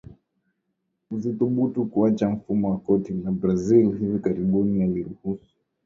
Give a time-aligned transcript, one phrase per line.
[1.15, 5.49] asithubutu kuachaMfumo wa korti ya Brazil hivi karibuni uliruhusu